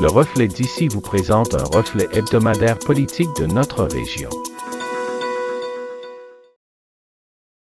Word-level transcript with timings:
Le 0.00 0.06
reflet 0.06 0.46
d'ici 0.46 0.86
vous 0.86 1.00
présente 1.00 1.54
un 1.54 1.64
reflet 1.64 2.06
hebdomadaire 2.12 2.78
politique 2.78 3.30
de 3.36 3.46
notre 3.46 3.82
région. 3.82 4.30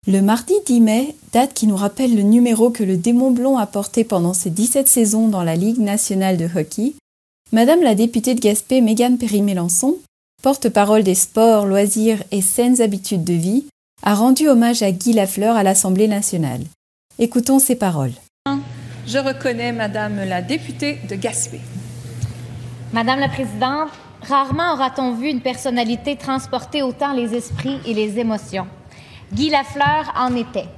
Le 0.08 0.20
mardi 0.20 0.54
10 0.66 0.80
mai, 0.80 1.14
date 1.32 1.54
qui 1.54 1.68
nous 1.68 1.76
rappelle 1.76 2.16
le 2.16 2.22
numéro 2.22 2.70
que 2.70 2.82
le 2.82 2.96
démon 2.96 3.30
blond 3.30 3.58
a 3.58 3.66
porté 3.66 4.02
pendant 4.02 4.34
ses 4.34 4.50
17 4.50 4.88
saisons 4.88 5.28
dans 5.28 5.44
la 5.44 5.54
Ligue 5.54 5.78
nationale 5.78 6.36
de 6.36 6.48
hockey, 6.52 6.94
Madame 7.52 7.82
la 7.82 7.94
députée 7.94 8.34
de 8.34 8.40
Gaspé 8.40 8.80
Mégane 8.80 9.18
Perry-Mélençon, 9.18 9.96
porte-parole 10.42 11.04
des 11.04 11.14
sports, 11.14 11.64
loisirs 11.64 12.24
et 12.32 12.42
saines 12.42 12.82
habitudes 12.82 13.24
de 13.24 13.34
vie, 13.34 13.66
a 14.02 14.16
rendu 14.16 14.48
hommage 14.48 14.82
à 14.82 14.90
Guy 14.90 15.12
Lafleur 15.12 15.54
à 15.54 15.62
l'Assemblée 15.62 16.08
nationale. 16.08 16.62
Écoutons 17.20 17.60
ses 17.60 17.76
paroles. 17.76 18.14
Je 19.06 19.18
reconnais 19.18 19.70
Madame 19.70 20.16
la 20.24 20.42
députée 20.42 20.98
de 21.08 21.14
Gaspé. 21.14 21.60
Madame 22.96 23.20
la 23.20 23.28
Présidente, 23.28 23.90
rarement 24.22 24.72
aura-t-on 24.72 25.12
vu 25.12 25.28
une 25.28 25.42
personnalité 25.42 26.16
transporter 26.16 26.82
autant 26.82 27.12
les 27.12 27.34
esprits 27.34 27.78
et 27.84 27.92
les 27.92 28.18
émotions. 28.18 28.66
Guy 29.34 29.50
Lafleur 29.50 30.14
en 30.16 30.34
était. 30.34 30.70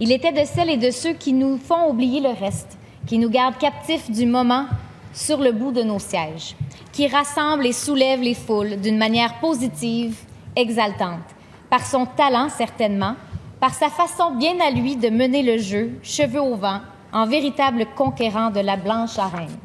Il 0.00 0.10
était 0.10 0.32
de 0.32 0.46
celles 0.46 0.70
et 0.70 0.78
de 0.78 0.90
ceux 0.90 1.12
qui 1.12 1.34
nous 1.34 1.58
font 1.58 1.90
oublier 1.90 2.20
le 2.20 2.30
reste, 2.30 2.78
qui 3.06 3.18
nous 3.18 3.28
gardent 3.28 3.58
captifs 3.58 4.10
du 4.10 4.24
moment 4.24 4.64
sur 5.12 5.40
le 5.40 5.52
bout 5.52 5.70
de 5.70 5.82
nos 5.82 5.98
sièges, 5.98 6.56
qui 6.90 7.06
rassemble 7.06 7.66
et 7.66 7.74
soulève 7.74 8.22
les 8.22 8.32
foules 8.32 8.80
d'une 8.80 8.96
manière 8.96 9.38
positive, 9.38 10.16
exaltante, 10.56 11.28
par 11.68 11.84
son 11.84 12.06
talent 12.06 12.48
certainement, 12.48 13.14
par 13.60 13.74
sa 13.74 13.90
façon 13.90 14.36
bien 14.36 14.58
à 14.66 14.70
lui 14.70 14.96
de 14.96 15.10
mener 15.10 15.42
le 15.42 15.58
jeu, 15.58 15.90
cheveux 16.02 16.40
au 16.40 16.56
vent, 16.56 16.80
en 17.12 17.26
véritable 17.26 17.84
conquérant 17.94 18.48
de 18.48 18.60
la 18.60 18.78
blanche 18.78 19.18
arène, 19.18 19.58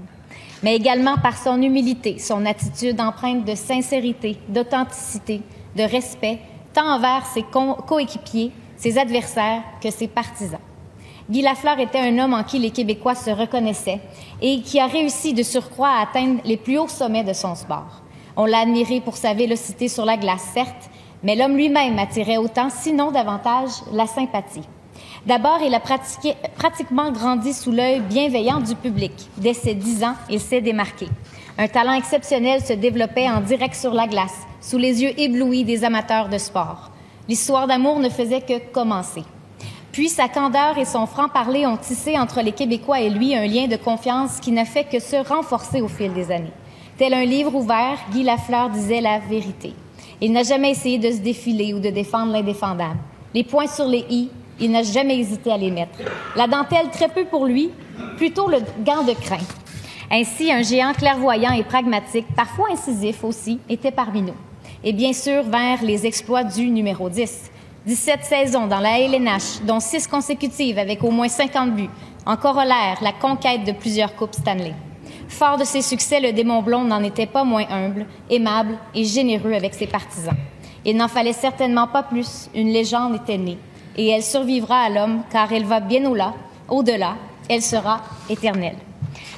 mais 0.64 0.76
également 0.76 1.18
par 1.18 1.38
son 1.38 1.62
humilité, 1.62 2.18
son 2.18 2.46
attitude 2.46 3.00
empreinte 3.00 3.46
de 3.46 3.54
sincérité, 3.54 4.38
d'authenticité, 4.48 5.42
de 5.76 5.84
respect, 5.84 6.40
tant 6.74 6.96
envers 6.96 7.26
ses 7.26 7.44
coéquipiers, 7.86 8.52
ses 8.78 8.98
adversaires 8.98 9.62
que 9.82 9.92
ses 9.92 10.08
partisans. 10.08 10.60
Guy 11.30 11.42
Lafleur 11.42 11.80
était 11.80 12.00
un 12.00 12.18
homme 12.20 12.34
en 12.34 12.44
qui 12.44 12.60
les 12.60 12.72
Québécois 12.72 13.16
se 13.16 13.30
reconnaissaient 13.30 14.02
et 14.42 14.62
qui 14.62 14.80
a 14.80 14.88
réussi 14.88 15.34
de 15.34 15.44
surcroît 15.44 15.90
à 15.90 16.04
atteindre 16.04 16.42
les 16.44 16.58
plus 16.58 16.78
hauts 16.78 16.88
sommets 16.88 17.24
de 17.24 17.34
son 17.34 17.56
sport. 17.56 18.02
On 18.36 18.46
l'a 18.46 18.60
admiré 18.60 19.00
pour 19.00 19.16
sa 19.16 19.34
vélocité 19.34 19.88
sur 19.88 20.06
la 20.06 20.18
glace, 20.18 20.50
certes, 20.54 20.90
mais 21.24 21.36
l'homme 21.36 21.56
lui-même 21.56 22.00
attirait 22.00 22.38
autant, 22.38 22.70
sinon 22.70 23.12
davantage, 23.12 23.72
la 23.94 24.08
sympathie. 24.08 24.68
D'abord, 25.26 25.60
il 25.66 25.74
a 25.74 25.80
pratiquement 25.80 27.12
grandi 27.12 27.54
sous 27.54 27.72
l'œil 27.72 28.02
bienveillant 28.02 28.60
du 28.60 28.76
public. 28.76 29.14
Dès 29.38 29.54
ses 29.54 29.74
dix 29.74 30.04
ans, 30.04 30.16
il 30.30 30.42
s'est 30.42 30.60
démarqué. 30.60 31.08
Un 31.58 31.70
talent 31.70 31.94
exceptionnel 31.94 32.62
se 32.62 32.74
développait 32.74 33.30
en 33.30 33.40
direct 33.40 33.76
sur 33.76 33.94
la 33.94 34.08
glace, 34.08 34.42
sous 34.60 34.78
les 34.78 35.02
yeux 35.02 35.18
éblouis 35.18 35.64
des 35.64 35.86
amateurs 35.86 36.28
de 36.28 36.38
sport. 36.38 36.92
L'histoire 37.30 37.68
d'amour 37.68 38.00
ne 38.00 38.10
faisait 38.10 38.42
que 38.42 38.60
commencer. 38.74 39.24
Puis 39.94 40.10
sa 40.10 40.28
candeur 40.28 40.78
et 40.78 40.84
son 40.86 41.06
franc-parler 41.06 41.66
ont 41.68 41.78
tissé 41.78 42.18
entre 42.18 42.42
les 42.42 42.52
Québécois 42.52 43.00
et 43.00 43.10
lui 43.10 43.34
un 43.34 43.46
lien 43.46 43.68
de 43.68 43.78
confiance 43.78 44.42
qui 44.42 44.52
n'a 44.52 44.66
fait 44.66 44.86
que 44.86 45.00
se 45.00 45.16
renforcer 45.16 45.80
au 45.80 45.88
fil 45.88 46.12
des 46.14 46.32
années. 46.32 46.52
Tel 46.98 47.14
un 47.14 47.24
livre 47.24 47.56
ouvert, 47.56 47.98
Guy 48.12 48.24
Lafleur 48.24 48.72
disait 48.72 49.00
la 49.00 49.20
vérité. 49.20 49.74
Il 50.20 50.34
n'a 50.34 50.44
jamais 50.44 50.72
essayé 50.72 50.98
de 50.98 51.12
se 51.12 51.20
défiler 51.20 51.74
ou 51.74 51.80
de 51.80 51.92
défendre 51.92 52.34
l'indéfendable. 52.34 53.00
Les 53.34 53.44
points 53.44 53.68
sur 53.68 53.86
les 53.86 54.06
i, 54.10 54.30
il 54.64 54.72
n'a 54.72 54.84
jamais 54.84 55.18
hésité 55.20 55.52
à 55.52 55.58
les 55.58 55.72
mettre. 55.72 55.98
La 56.36 56.48
dentelle, 56.48 56.90
très 56.92 57.10
peu 57.10 57.26
pour 57.26 57.46
lui, 57.46 57.70
plutôt 58.18 58.48
le 58.48 58.60
gant 58.84 59.04
de 59.04 59.14
crin. 59.14 59.44
Ainsi, 60.12 60.52
un 60.52 60.62
géant 60.62 60.94
clairvoyant 60.94 61.52
et 61.52 61.64
pragmatique, 61.64 62.28
parfois 62.36 62.68
incisif 62.72 63.24
aussi, 63.24 63.60
était 63.70 63.92
parmi 63.92 64.22
nous 64.22 64.36
et 64.84 64.94
bien 64.94 65.14
sûr 65.14 65.44
vers 65.44 65.82
les 65.82 66.06
exploits 66.06 66.44
du 66.44 66.70
numéro 66.70 67.10
10. 67.10 67.52
17 67.86 68.24
saisons 68.24 68.68
dans 68.68 68.80
la 68.80 69.00
LNH, 69.00 69.62
dont 69.66 69.80
6 69.80 70.08
consécutives 70.08 70.78
avec 70.78 71.04
au 71.04 71.12
moins 71.12 71.28
50 71.28 71.76
buts. 71.76 71.90
En 72.26 72.38
corollaire, 72.38 72.98
la 73.02 73.12
conquête 73.12 73.66
de 73.66 73.74
plusieurs 73.74 74.16
Coupes 74.16 74.36
Stanley. 74.36 74.74
Fort 75.28 75.58
de 75.58 75.66
ses 75.66 75.82
succès, 75.82 76.20
le 76.22 76.32
démon 76.32 76.62
blond 76.62 76.84
n'en 76.84 77.04
était 77.04 77.26
pas 77.26 77.44
moins 77.44 77.66
humble, 77.70 78.06
aimable 78.30 78.78
et 78.96 79.04
généreux 79.04 79.54
avec 79.54 79.74
ses 79.74 79.88
partisans. 79.88 80.36
Il 80.86 80.96
n'en 80.96 81.08
fallait 81.08 81.34
certainement 81.34 81.88
pas 81.88 82.04
plus, 82.04 82.50
une 82.54 82.70
légende 82.70 83.16
était 83.16 83.38
née, 83.38 83.58
et 83.98 84.10
elle 84.10 84.24
survivra 84.24 84.82
à 84.82 84.90
l'homme 84.90 85.24
car 85.32 85.52
elle 85.52 85.66
va 85.66 85.80
bien 85.80 86.06
au-delà, 86.06 86.34
au-delà, 86.70 87.16
elle 87.50 87.62
sera 87.62 88.02
éternelle. 88.30 88.78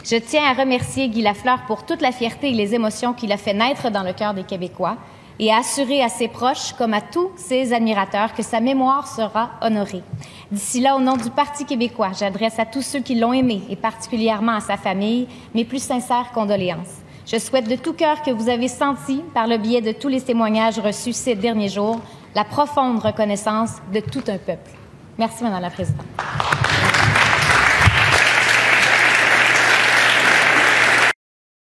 Je 0.03 0.15
tiens 0.17 0.43
à 0.43 0.53
remercier 0.53 1.09
Guy 1.09 1.21
Lafleur 1.21 1.61
pour 1.67 1.85
toute 1.85 2.01
la 2.01 2.11
fierté 2.11 2.49
et 2.49 2.53
les 2.53 2.75
émotions 2.75 3.13
qu'il 3.13 3.31
a 3.31 3.37
fait 3.37 3.53
naître 3.53 3.89
dans 3.89 4.03
le 4.03 4.13
cœur 4.13 4.33
des 4.33 4.43
Québécois, 4.43 4.97
et 5.39 5.51
assurer 5.51 6.01
à 6.01 6.09
ses 6.09 6.27
proches 6.27 6.73
comme 6.73 6.93
à 6.93 7.01
tous 7.01 7.29
ses 7.35 7.73
admirateurs 7.73 8.33
que 8.33 8.43
sa 8.43 8.59
mémoire 8.59 9.07
sera 9.07 9.51
honorée. 9.61 10.03
D'ici 10.51 10.79
là, 10.79 10.95
au 10.95 11.01
nom 11.01 11.17
du 11.17 11.29
Parti 11.29 11.65
québécois, 11.65 12.11
j'adresse 12.17 12.59
à 12.59 12.65
tous 12.65 12.81
ceux 12.81 12.99
qui 12.99 13.15
l'ont 13.15 13.33
aimé 13.33 13.61
et 13.69 13.75
particulièrement 13.75 14.53
à 14.53 14.61
sa 14.61 14.77
famille 14.77 15.27
mes 15.53 15.65
plus 15.65 15.83
sincères 15.83 16.31
condoléances. 16.33 17.01
Je 17.25 17.39
souhaite 17.39 17.67
de 17.67 17.75
tout 17.75 17.93
cœur 17.93 18.21
que 18.21 18.29
vous 18.29 18.49
avez 18.49 18.67
senti, 18.67 19.21
par 19.33 19.47
le 19.47 19.57
biais 19.57 19.81
de 19.81 19.91
tous 19.91 20.07
les 20.07 20.21
témoignages 20.21 20.77
reçus 20.77 21.13
ces 21.13 21.33
derniers 21.33 21.69
jours, 21.69 21.99
la 22.35 22.43
profonde 22.43 22.99
reconnaissance 22.99 23.71
de 23.93 24.01
tout 24.01 24.23
un 24.27 24.37
peuple. 24.37 24.71
Merci, 25.17 25.43
Madame 25.43 25.61
la 25.61 25.69
Présidente. 25.69 26.05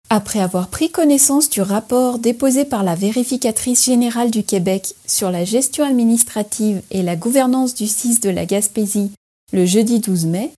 Après 0.08 0.40
avoir 0.40 0.68
pris 0.68 0.90
connaissance 0.90 1.50
du 1.50 1.60
rapport 1.60 2.18
déposé 2.18 2.64
par 2.64 2.84
la 2.84 2.94
vérificatrice 2.94 3.84
générale 3.84 4.30
du 4.30 4.44
Québec 4.44 4.94
sur 5.06 5.30
la 5.30 5.44
gestion 5.44 5.84
administrative 5.84 6.80
et 6.90 7.02
la 7.02 7.16
gouvernance 7.16 7.74
du 7.74 7.86
CIS 7.86 8.20
de 8.20 8.30
la 8.30 8.46
Gaspésie 8.46 9.12
le 9.52 9.66
jeudi 9.66 10.00
12 10.00 10.26
mai, 10.26 10.52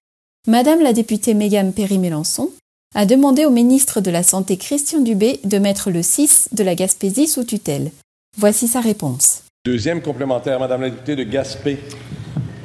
Madame 0.47 0.81
la 0.81 0.93
députée 0.93 1.35
Mégane 1.35 1.73
Perry-Mélençon 1.73 2.51
a 2.95 3.05
demandé 3.05 3.45
au 3.45 3.51
ministre 3.51 4.01
de 4.01 4.11
la 4.11 4.23
Santé 4.23 4.57
Christian 4.57 5.01
Dubé 5.01 5.41
de 5.45 5.59
mettre 5.59 5.91
le 5.91 6.03
CIS 6.03 6.49
de 6.53 6.63
la 6.63 6.75
Gaspésie 6.75 7.27
sous 7.27 7.45
tutelle. 7.45 7.91
Voici 8.37 8.69
sa 8.69 8.81
réponse. 8.81 9.43
Deuxième 9.69 10.01
complémentaire, 10.01 10.59
Madame 10.59 10.81
la 10.81 10.89
députée 10.89 11.15
de 11.15 11.25
Gaspé. 11.25 11.79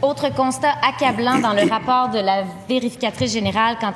Autre 0.02 0.34
constat 0.34 0.72
accablant 0.82 1.38
dans 1.38 1.52
le 1.52 1.70
rapport 1.70 2.08
de 2.08 2.20
la 2.20 2.46
vérificatrice 2.70 3.34
générale 3.34 3.76
quant 3.78 3.92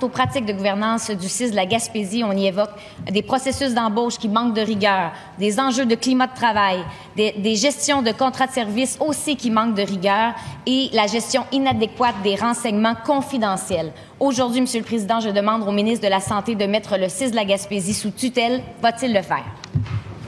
aux 0.00 0.08
pratiques 0.08 0.46
de 0.46 0.52
gouvernance 0.52 1.10
du 1.10 1.28
CIS 1.28 1.50
de 1.50 1.56
la 1.56 1.66
Gaspésie, 1.66 2.22
on 2.22 2.30
y 2.30 2.46
évoque 2.46 2.70
des 3.10 3.22
processus 3.22 3.74
d'embauche 3.74 4.18
qui 4.18 4.28
manquent 4.28 4.54
de 4.54 4.60
rigueur, 4.60 5.10
des 5.40 5.58
enjeux 5.58 5.84
de 5.84 5.96
climat 5.96 6.28
de 6.28 6.34
travail, 6.36 6.78
des, 7.16 7.32
des 7.32 7.56
gestions 7.56 8.02
de 8.02 8.12
contrats 8.12 8.46
de 8.46 8.52
service 8.52 8.96
aussi 9.00 9.34
qui 9.34 9.50
manquent 9.50 9.74
de 9.74 9.82
rigueur 9.82 10.32
et 10.64 10.90
la 10.92 11.08
gestion 11.08 11.44
inadéquate 11.50 12.22
des 12.22 12.36
renseignements 12.36 12.94
confidentiels. 13.04 13.90
Aujourd'hui, 14.20 14.60
Monsieur 14.60 14.78
le 14.78 14.86
Président, 14.86 15.18
je 15.18 15.30
demande 15.30 15.66
au 15.66 15.72
ministre 15.72 16.04
de 16.04 16.10
la 16.10 16.20
Santé 16.20 16.54
de 16.54 16.66
mettre 16.66 16.96
le 16.98 17.08
CIS 17.08 17.32
de 17.32 17.36
la 17.36 17.44
Gaspésie 17.44 17.94
sous 17.94 18.12
tutelle. 18.12 18.62
Va-t-il 18.80 19.12
le 19.12 19.22
faire? 19.22 19.44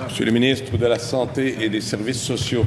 Monsieur 0.04 0.24
le 0.24 0.32
ministre 0.32 0.76
de 0.76 0.86
la 0.86 0.98
Santé 0.98 1.56
et 1.60 1.68
des 1.68 1.80
Services 1.80 2.20
sociaux. 2.20 2.64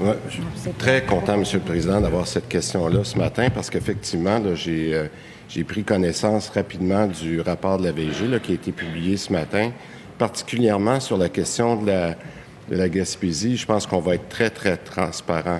Je 0.00 0.32
suis 0.60 0.72
très 0.78 1.02
content, 1.04 1.36
Monsieur 1.36 1.58
le 1.58 1.64
Président, 1.64 2.00
d'avoir 2.00 2.26
cette 2.26 2.48
question-là 2.48 3.04
ce 3.04 3.18
matin 3.18 3.48
parce 3.50 3.68
qu'effectivement, 3.68 4.40
j'ai 4.54 4.94
euh, 4.94 5.06
j'ai 5.48 5.64
pris 5.64 5.82
connaissance 5.82 6.48
rapidement 6.48 7.08
du 7.08 7.40
rapport 7.40 7.76
de 7.76 7.84
la 7.84 7.90
VG 7.90 8.40
qui 8.40 8.52
a 8.52 8.54
été 8.54 8.70
publié 8.70 9.16
ce 9.16 9.32
matin, 9.32 9.72
particulièrement 10.16 11.00
sur 11.00 11.18
la 11.18 11.28
question 11.28 11.82
de 11.82 11.88
la, 11.88 12.10
de 12.70 12.76
la 12.76 12.88
Gaspésie. 12.88 13.56
Je 13.56 13.66
pense 13.66 13.84
qu'on 13.84 13.98
va 13.98 14.14
être 14.14 14.28
très, 14.28 14.48
très 14.48 14.76
transparent 14.76 15.58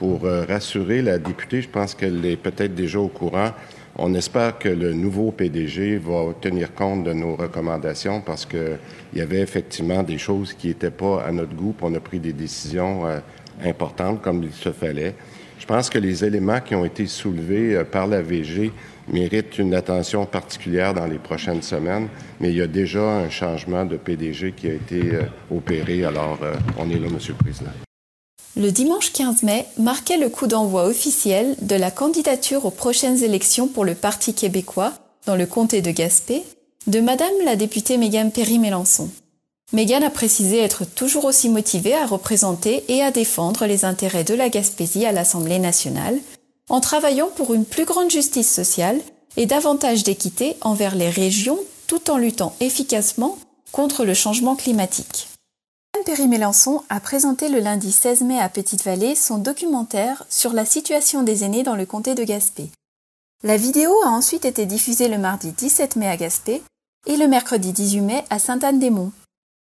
pour 0.00 0.24
euh, 0.24 0.46
rassurer 0.48 1.02
la 1.02 1.18
députée. 1.18 1.60
Je 1.60 1.68
pense 1.68 1.94
qu'elle 1.94 2.24
est 2.24 2.38
peut-être 2.38 2.74
déjà 2.74 2.98
au 2.98 3.08
courant. 3.08 3.50
On 3.96 4.14
espère 4.14 4.58
que 4.58 4.70
le 4.70 4.94
nouveau 4.94 5.30
PDG 5.30 5.98
va 5.98 6.32
tenir 6.40 6.74
compte 6.74 7.04
de 7.04 7.12
nos 7.12 7.36
recommandations 7.36 8.22
parce 8.22 8.46
qu'il 8.46 8.78
y 9.14 9.20
avait 9.20 9.40
effectivement 9.40 10.02
des 10.02 10.16
choses 10.16 10.54
qui 10.54 10.68
n'étaient 10.68 10.90
pas 10.90 11.22
à 11.22 11.30
notre 11.30 11.54
goût. 11.54 11.74
On 11.82 11.94
a 11.94 12.00
pris 12.00 12.18
des 12.18 12.32
décisions 12.32 13.06
euh, 13.06 13.18
importante 13.62 14.22
comme 14.22 14.42
il 14.42 14.52
se 14.52 14.72
fallait. 14.72 15.14
Je 15.58 15.66
pense 15.66 15.90
que 15.90 15.98
les 15.98 16.24
éléments 16.24 16.62
qui 16.62 16.74
ont 16.74 16.86
été 16.86 17.06
soulevés 17.06 17.76
euh, 17.76 17.84
par 17.84 18.06
la 18.06 18.22
VG 18.22 18.72
méritent 19.12 19.58
une 19.58 19.74
attention 19.74 20.24
particulière 20.24 20.94
dans 20.94 21.06
les 21.06 21.18
prochaines 21.18 21.60
semaines, 21.60 22.08
mais 22.40 22.48
il 22.48 22.56
y 22.56 22.62
a 22.62 22.66
déjà 22.66 23.02
un 23.02 23.28
changement 23.28 23.84
de 23.84 23.98
PDG 23.98 24.52
qui 24.52 24.68
a 24.68 24.72
été 24.72 25.18
opéré, 25.50 26.04
alors 26.04 26.38
on 26.78 26.88
est 26.90 26.98
là, 26.98 27.08
Monsieur 27.10 27.34
le 27.36 27.44
Président. 27.44 27.89
Le 28.56 28.72
dimanche 28.72 29.12
15 29.12 29.44
mai 29.44 29.66
marquait 29.78 30.18
le 30.18 30.28
coup 30.28 30.48
d'envoi 30.48 30.84
officiel 30.86 31.54
de 31.62 31.76
la 31.76 31.92
candidature 31.92 32.64
aux 32.66 32.72
prochaines 32.72 33.22
élections 33.22 33.68
pour 33.68 33.84
le 33.84 33.94
Parti 33.94 34.34
québécois 34.34 34.92
dans 35.26 35.36
le 35.36 35.46
comté 35.46 35.82
de 35.82 35.90
Gaspé 35.92 36.42
de 36.88 37.00
Madame 37.00 37.32
la 37.44 37.54
députée 37.54 37.96
Mégane 37.96 38.32
Perry-Mélençon. 38.32 39.08
Megan 39.72 40.02
a 40.02 40.10
précisé 40.10 40.58
être 40.58 40.84
toujours 40.84 41.26
aussi 41.26 41.48
motivée 41.48 41.94
à 41.94 42.06
représenter 42.06 42.82
et 42.88 43.02
à 43.02 43.12
défendre 43.12 43.66
les 43.66 43.84
intérêts 43.84 44.24
de 44.24 44.34
la 44.34 44.48
Gaspésie 44.48 45.06
à 45.06 45.12
l'Assemblée 45.12 45.60
nationale, 45.60 46.18
en 46.68 46.80
travaillant 46.80 47.28
pour 47.36 47.54
une 47.54 47.64
plus 47.64 47.84
grande 47.84 48.10
justice 48.10 48.52
sociale 48.52 48.98
et 49.36 49.46
davantage 49.46 50.02
d'équité 50.02 50.56
envers 50.60 50.96
les 50.96 51.10
régions 51.10 51.58
tout 51.86 52.10
en 52.10 52.16
luttant 52.16 52.56
efficacement 52.58 53.38
contre 53.70 54.04
le 54.04 54.14
changement 54.14 54.56
climatique. 54.56 55.29
Perry 56.10 56.26
Mélenchon 56.26 56.82
a 56.88 56.98
présenté 56.98 57.48
le 57.48 57.60
lundi 57.60 57.92
16 57.92 58.22
mai 58.22 58.40
à 58.40 58.48
Petite-Vallée 58.48 59.14
son 59.14 59.38
documentaire 59.38 60.24
sur 60.28 60.52
la 60.52 60.66
situation 60.66 61.22
des 61.22 61.44
aînés 61.44 61.62
dans 61.62 61.76
le 61.76 61.86
comté 61.86 62.16
de 62.16 62.24
Gaspé. 62.24 62.68
La 63.44 63.56
vidéo 63.56 63.92
a 64.04 64.08
ensuite 64.08 64.44
été 64.44 64.66
diffusée 64.66 65.06
le 65.06 65.18
mardi 65.18 65.52
17 65.52 65.94
mai 65.94 66.08
à 66.08 66.16
Gaspé 66.16 66.64
et 67.06 67.16
le 67.16 67.28
mercredi 67.28 67.72
18 67.72 68.00
mai 68.00 68.24
à 68.28 68.40
Sainte-Anne-des-Monts. 68.40 69.12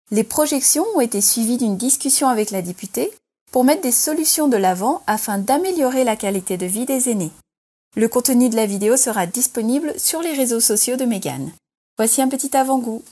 Les 0.09 0.23
projections 0.23 0.87
ont 0.95 1.01
été 1.01 1.21
suivies 1.21 1.57
d'une 1.57 1.77
discussion 1.77 2.27
avec 2.29 2.49
la 2.49 2.63
députée 2.63 3.11
pour 3.51 3.63
mettre 3.63 3.83
des 3.83 3.91
solutions 3.91 4.47
de 4.47 4.57
l'avant 4.57 5.03
afin 5.05 5.37
d'améliorer 5.37 6.03
la 6.03 6.15
qualité 6.15 6.57
de 6.57 6.65
vie 6.65 6.87
des 6.87 7.11
aînés. 7.11 7.31
Le 7.95 8.07
contenu 8.07 8.49
de 8.49 8.55
la 8.55 8.65
vidéo 8.65 8.97
sera 8.97 9.27
disponible 9.27 9.93
sur 9.99 10.23
les 10.23 10.33
réseaux 10.33 10.61
sociaux 10.61 10.97
de 10.97 11.05
Mégane. 11.05 11.51
Voici 11.97 12.23
un 12.23 12.27
petit 12.27 12.57
avant-goût. 12.57 13.03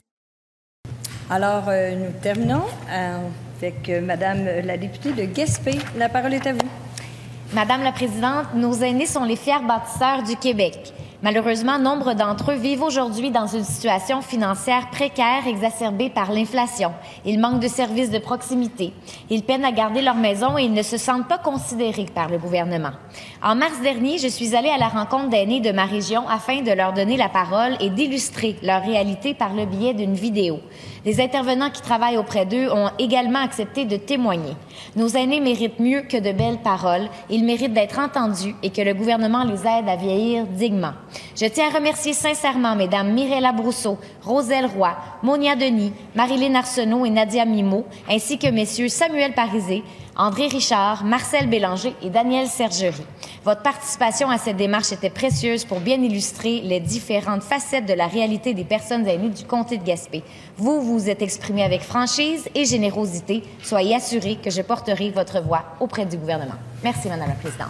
Alors, 1.33 1.63
euh, 1.69 1.95
nous 1.95 2.11
terminons 2.21 2.65
euh, 2.91 3.17
avec 3.57 3.87
euh, 3.87 4.01
Madame 4.01 4.43
la 4.65 4.75
députée 4.75 5.13
de 5.13 5.23
Gaspé. 5.23 5.79
La 5.95 6.09
parole 6.09 6.33
est 6.33 6.45
à 6.45 6.51
vous. 6.51 6.59
Madame 7.53 7.83
la 7.83 7.93
Présidente, 7.93 8.47
nos 8.53 8.73
aînés 8.73 9.05
sont 9.05 9.23
les 9.23 9.37
fiers 9.37 9.65
bâtisseurs 9.65 10.23
du 10.23 10.35
Québec. 10.35 10.93
Malheureusement, 11.23 11.77
nombre 11.77 12.15
d'entre 12.15 12.51
eux 12.51 12.55
vivent 12.55 12.81
aujourd'hui 12.81 13.29
dans 13.29 13.45
une 13.45 13.63
situation 13.63 14.23
financière 14.23 14.89
précaire 14.89 15.45
exacerbée 15.45 16.09
par 16.09 16.31
l'inflation. 16.31 16.93
Ils 17.25 17.39
manquent 17.39 17.59
de 17.59 17.67
services 17.67 18.09
de 18.09 18.17
proximité. 18.17 18.91
Ils 19.29 19.43
peinent 19.43 19.63
à 19.63 19.71
garder 19.71 20.01
leur 20.01 20.15
maison 20.15 20.57
et 20.57 20.63
ils 20.63 20.73
ne 20.73 20.81
se 20.81 20.97
sentent 20.97 21.27
pas 21.27 21.37
considérés 21.37 22.07
par 22.11 22.27
le 22.27 22.39
gouvernement. 22.39 22.93
En 23.43 23.53
mars 23.53 23.79
dernier, 23.83 24.17
je 24.17 24.27
suis 24.27 24.55
allée 24.55 24.69
à 24.69 24.79
la 24.79 24.87
rencontre 24.87 25.29
d'aînés 25.29 25.59
de 25.59 25.71
ma 25.71 25.85
région 25.85 26.27
afin 26.27 26.63
de 26.63 26.71
leur 26.71 26.91
donner 26.91 27.17
la 27.17 27.29
parole 27.29 27.77
et 27.79 27.91
d'illustrer 27.91 28.55
leur 28.63 28.81
réalité 28.81 29.35
par 29.35 29.53
le 29.53 29.67
biais 29.67 29.93
d'une 29.93 30.15
vidéo. 30.15 30.59
Les 31.05 31.21
intervenants 31.21 31.69
qui 31.69 31.81
travaillent 31.81 32.17
auprès 32.17 32.47
d'eux 32.47 32.71
ont 32.71 32.89
également 32.97 33.43
accepté 33.43 33.85
de 33.85 33.97
témoigner. 33.97 34.55
Nos 34.95 35.07
aînés 35.07 35.39
méritent 35.39 35.79
mieux 35.79 36.01
que 36.01 36.17
de 36.17 36.31
belles 36.31 36.61
paroles. 36.63 37.09
Ils 37.29 37.45
méritent 37.45 37.73
d'être 37.73 37.99
entendus 37.99 38.55
et 38.63 38.71
que 38.71 38.81
le 38.81 38.95
gouvernement 38.95 39.43
les 39.43 39.61
aide 39.61 39.87
à 39.87 39.95
vieillir 39.95 40.45
dignement. 40.47 40.93
Je 41.35 41.45
tiens 41.45 41.69
à 41.69 41.75
remercier 41.77 42.13
sincèrement 42.13 42.75
Mesdames 42.75 43.11
Mirella 43.13 43.51
Brousseau, 43.51 43.97
Roselle 44.23 44.65
Roy, 44.65 44.95
Monia 45.23 45.55
Denis, 45.55 45.93
Marilyn 46.15 46.55
Arsenault 46.55 47.05
et 47.05 47.09
Nadia 47.09 47.45
Mimo, 47.45 47.85
ainsi 48.09 48.37
que 48.37 48.47
Messieurs 48.47 48.89
Samuel 48.89 49.33
Parisé, 49.33 49.83
André 50.15 50.47
Richard, 50.47 51.03
Marcel 51.03 51.49
Bélanger 51.49 51.95
et 52.01 52.09
Daniel 52.09 52.47
Sergerie. 52.47 53.05
Votre 53.43 53.61
participation 53.61 54.29
à 54.29 54.37
cette 54.37 54.57
démarche 54.57 54.91
était 54.91 55.09
précieuse 55.09 55.65
pour 55.65 55.79
bien 55.79 56.01
illustrer 56.01 56.61
les 56.61 56.79
différentes 56.79 57.43
facettes 57.43 57.85
de 57.85 57.93
la 57.93 58.07
réalité 58.07 58.53
des 58.53 58.65
personnes 58.65 59.07
aînées 59.07 59.29
du 59.29 59.45
comté 59.45 59.77
de 59.77 59.83
Gaspé. 59.83 60.23
Vous 60.57 60.81
vous 60.81 61.09
êtes 61.09 61.21
exprimé 61.21 61.63
avec 61.63 61.81
franchise 61.81 62.47
et 62.53 62.65
générosité. 62.65 63.43
Soyez 63.63 63.95
assurés 63.95 64.35
que 64.35 64.51
je 64.51 64.61
porterai 64.61 65.09
votre 65.09 65.41
voix 65.41 65.63
auprès 65.79 66.05
du 66.05 66.17
gouvernement. 66.17 66.55
Merci, 66.83 67.07
Madame 67.07 67.29
la 67.29 67.35
Présidente. 67.35 67.69